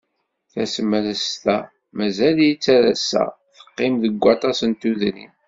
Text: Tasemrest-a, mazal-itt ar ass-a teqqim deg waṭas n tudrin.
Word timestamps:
Tasemrest-a, 0.51 1.57
mazal-itt 1.97 2.65
ar 2.75 2.83
ass-a 2.93 3.23
teqqim 3.57 3.93
deg 4.03 4.15
waṭas 4.25 4.59
n 4.63 4.71
tudrin. 4.79 5.31